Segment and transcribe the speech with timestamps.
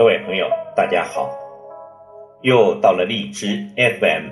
[0.00, 1.30] 各位朋友，大家好！
[2.40, 4.30] 又到了荔枝 FM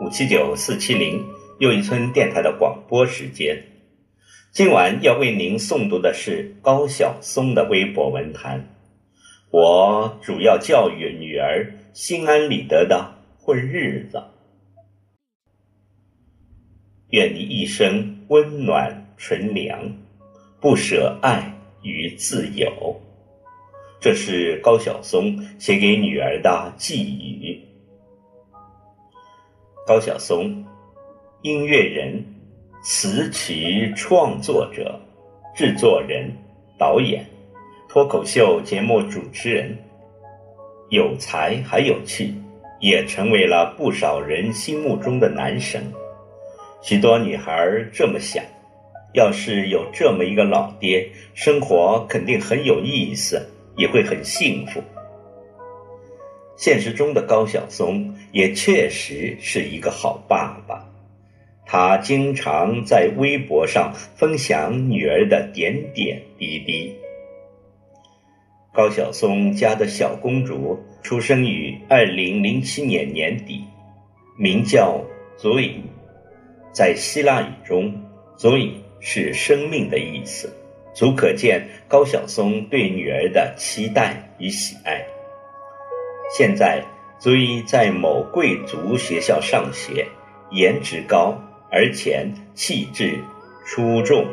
[0.00, 1.26] 五七九四七零
[1.58, 3.60] 又一村电台的广播时间。
[4.52, 8.64] 今晚要为您诵读的是高晓松的微博文坛。
[9.50, 14.22] 我主要教育女儿心安理得的混日子。
[17.08, 19.92] 愿你一生温暖纯良，
[20.60, 21.52] 不舍爱
[21.82, 23.00] 与自由。
[24.00, 27.60] 这是高晓松写给女儿的寄语。
[29.86, 30.64] 高晓松，
[31.42, 32.24] 音乐人、
[32.82, 34.98] 词曲创作者、
[35.54, 36.32] 制作人、
[36.78, 37.22] 导演、
[37.90, 39.76] 脱口秀节目主持人，
[40.88, 42.32] 有才还有趣，
[42.80, 45.82] 也成为了不少人心目中的男神。
[46.80, 48.42] 许多女孩这么想：
[49.12, 53.46] 要是有这么一个老爹，生活肯定很有意思。
[53.80, 54.82] 也会很幸福。
[56.54, 60.86] 现实中的高晓松也确实是一个好爸爸，
[61.64, 66.94] 他经常在微博上分享女儿的点点滴滴。
[68.74, 73.64] 高晓松家的小公主出生于二零零七年年底，
[74.36, 75.02] 名叫
[75.38, 75.76] Zoe，
[76.70, 77.90] 在希腊语中
[78.36, 80.54] ，Zoe 是生命的意思。
[81.00, 85.02] 足可见高晓松对女儿的期待与喜爱。
[86.36, 86.84] 现在，
[87.18, 90.06] 足以在某贵族学校上学，
[90.50, 91.34] 颜值高，
[91.72, 93.18] 而且气质
[93.64, 94.26] 出众。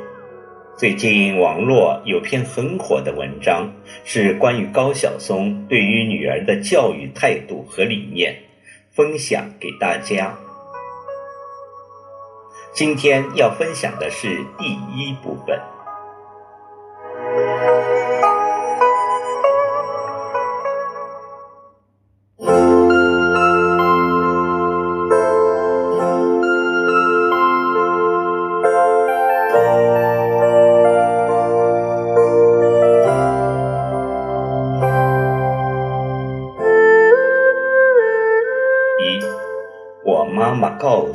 [0.78, 3.72] 最近网络有篇很火的文章，
[4.04, 8.36] 是关于高晓松对于女儿的教育态度和理念，
[8.92, 10.38] 分享给大家。
[12.74, 14.28] 今天要分享的是
[14.58, 15.58] 第一部分。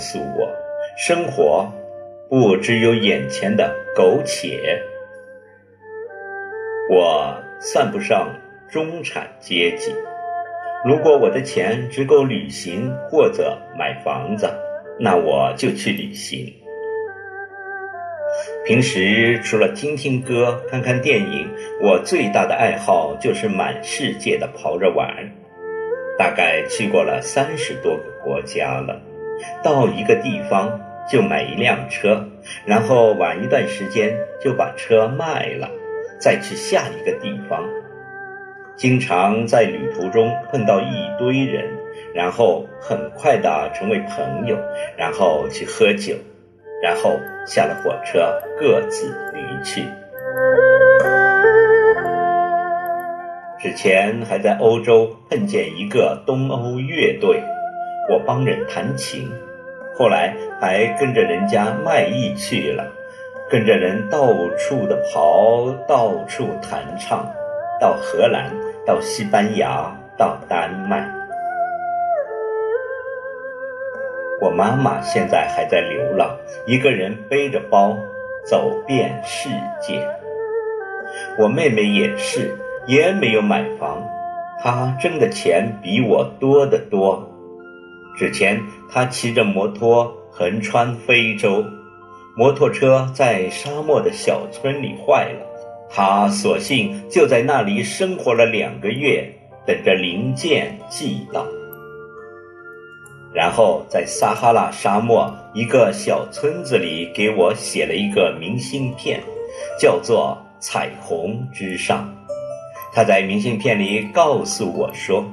[0.02, 0.50] 诉我，
[0.98, 1.66] 生活
[2.28, 4.82] 不只有眼前的苟且。
[6.90, 8.28] 我算不上
[8.68, 9.94] 中产阶级，
[10.84, 14.50] 如果我的钱只够旅行或者买房子，
[14.98, 16.52] 那我就去旅行。
[18.66, 21.48] 平时除了听听歌、看看电影，
[21.82, 25.08] 我最大的爱好就是满世界的跑着玩，
[26.18, 29.00] 大概去过了三十多个国家了。
[29.62, 32.24] 到一个地方就买一辆车，
[32.64, 35.68] 然后晚一段时间就把车卖了，
[36.18, 37.64] 再去下一个地方。
[38.74, 41.64] 经常在旅途中碰到一堆人，
[42.14, 44.56] 然后很快的成为朋友，
[44.96, 46.14] 然后去喝酒，
[46.82, 48.20] 然后下了火车
[48.58, 49.84] 各自离去。
[53.60, 57.40] 之前还在欧洲碰见一个东欧乐队。
[58.10, 59.30] 我帮人弹琴，
[59.94, 62.90] 后来还跟着人家卖艺去了，
[63.48, 64.26] 跟着人到
[64.56, 67.24] 处的跑，到处弹唱，
[67.80, 68.50] 到荷兰，
[68.84, 71.08] 到西班牙，到丹麦。
[74.40, 76.36] 我妈妈现在还在流浪，
[76.66, 77.96] 一个人背着包
[78.44, 79.48] 走遍世
[79.80, 80.04] 界。
[81.38, 82.56] 我妹妹也是，
[82.86, 84.02] 也没有买房，
[84.60, 87.28] 她挣的钱比我多得多。
[88.16, 88.60] 之前
[88.90, 91.64] 他骑着摩托横穿非洲，
[92.36, 95.46] 摩托车在沙漠的小村里坏了，
[95.90, 99.30] 他索性就在那里生活了两个月，
[99.66, 101.46] 等着零件寄到。
[103.34, 109.20] 然后在撒哈拉沙漠一个小村子里给我写了一个明信片，
[109.78, 112.06] 叫做《彩虹之上》。
[112.94, 115.24] 他在明信片里告诉我说：“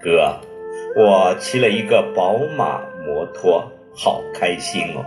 [0.00, 0.34] 哥。”
[0.96, 5.04] 我骑了一个宝马摩托，好开心哦！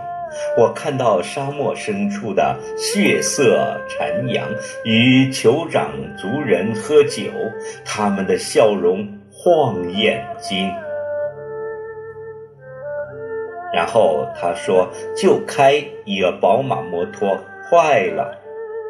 [0.56, 4.48] 我看到沙漠深处的血色残阳
[4.84, 7.22] 与酋长族人喝酒，
[7.84, 10.70] 他们的笑容晃眼睛。
[13.74, 17.36] 然后他说：“就开一个宝马摩托
[17.68, 18.38] 坏了，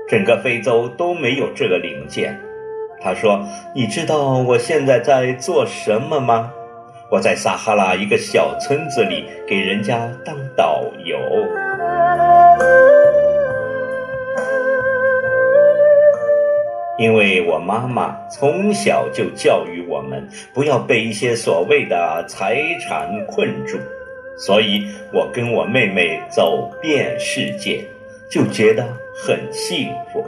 [0.06, 2.38] 整个非洲都没有这个零件。”
[3.00, 3.42] 他说
[3.74, 6.52] ：“你知道我现在在做什么吗？
[7.10, 11.18] 我在撒哈拉一个小村子里给人家当导游。”
[16.98, 23.78] 因为我妈妈从小就教育我们不要被一些所谓的财产困住，
[24.36, 27.82] 所以我跟我妹妹走遍世界，
[28.28, 30.22] 就觉得很幸福。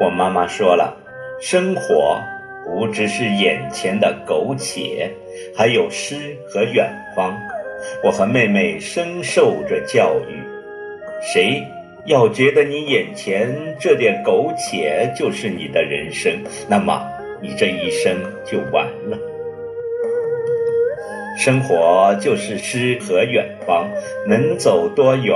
[0.00, 0.96] 我妈妈说了，
[1.40, 2.20] 生活
[2.68, 5.10] 不只是眼前的苟且，
[5.56, 6.14] 还有诗
[6.46, 6.86] 和远
[7.16, 7.34] 方。
[8.04, 10.36] 我和妹妹深受着教育，
[11.22, 11.62] 谁？
[12.04, 16.32] 要觉得你眼前这点苟且就是你的人生，
[16.68, 17.06] 那么
[17.40, 19.18] 你这一生就完了。
[21.36, 23.88] 生活就是诗和远方，
[24.26, 25.34] 能走多远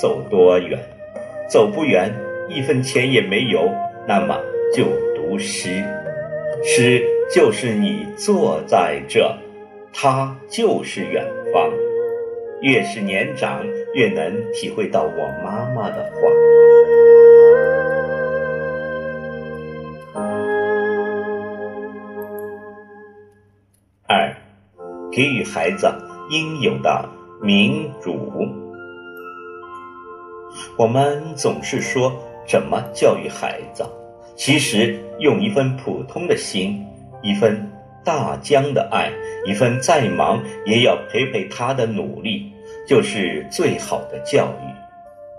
[0.00, 0.78] 走多远，
[1.48, 2.12] 走不远
[2.48, 3.72] 一分钱也没有，
[4.06, 4.38] 那么
[4.74, 4.84] 就
[5.14, 5.82] 读诗。
[6.66, 9.36] 诗就是你坐在这，
[9.92, 11.22] 它就是远
[11.52, 11.70] 方。
[12.62, 13.62] 越是年长，
[13.92, 16.20] 越能体会到我妈妈的话。
[24.08, 24.34] 二，
[25.12, 25.86] 给予孩子
[26.30, 27.06] 应有的
[27.42, 28.16] 民主。
[30.78, 32.10] 我们总是说
[32.48, 33.84] 怎么教育孩子，
[34.34, 36.84] 其实用一份普通的心，
[37.22, 37.70] 一份
[38.04, 39.10] 大江的爱，
[39.46, 42.50] 一份再忙也要陪陪他的努力。
[42.86, 44.68] 就是最好的教育，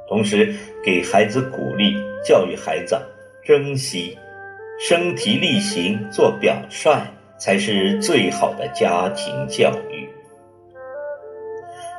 [0.09, 0.51] 同时
[0.83, 1.93] 给孩子鼓励，
[2.27, 2.99] 教育孩子
[3.43, 4.17] 珍惜，
[4.79, 6.99] 身体力行做表率，
[7.37, 10.09] 才是最好的家庭教育。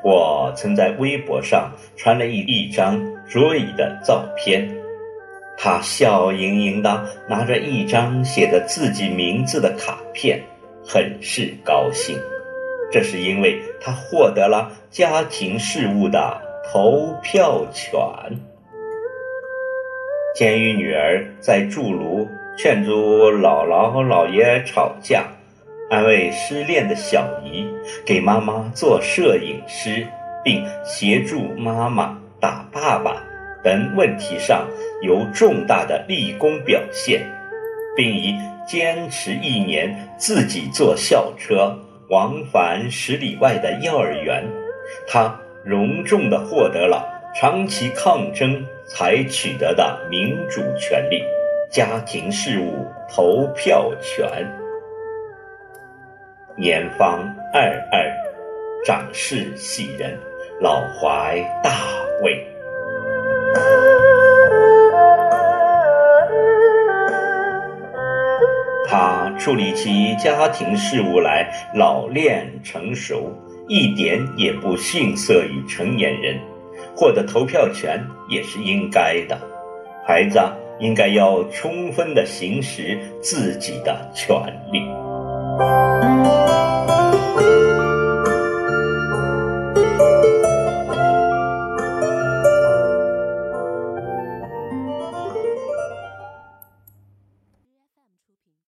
[0.02, 4.68] 我曾在微博上传了一一张卓怡的照片，
[5.58, 10.40] 他笑盈盈的拿着一张写着自己名字的卡片，
[10.86, 12.18] 很是高兴。
[12.92, 16.40] 这是因为他获得了家庭事务的
[16.72, 17.90] 投票权。
[20.36, 22.28] 鉴于女儿在筑炉
[22.58, 22.92] 劝阻
[23.32, 25.24] 姥姥和姥爷吵架，
[25.90, 27.66] 安慰失恋的小姨，
[28.04, 30.06] 给妈妈做摄影师，
[30.44, 33.24] 并协助妈妈打爸爸
[33.62, 34.66] 等问题上
[35.02, 37.26] 有重大的立功表现，
[37.96, 38.34] 并以
[38.66, 41.76] 坚持一年自己坐校车。
[42.08, 44.44] 往返十里外的幼儿园，
[45.08, 47.04] 他隆重地获得了
[47.34, 51.24] 长期抗争才取得的民主权利——
[51.68, 54.24] 家庭事务投票权。
[56.56, 58.08] 年方二二，
[58.84, 60.16] 长势喜人，
[60.60, 61.72] 老怀大
[62.22, 62.46] 慰。
[69.46, 73.32] 处理起家庭事务来老练成熟，
[73.68, 76.36] 一点也不逊色于成年人，
[76.96, 79.38] 获得投票权也是应该的。
[80.04, 80.40] 孩子
[80.80, 84.36] 应该要充分的行使自己的权
[84.72, 84.80] 利。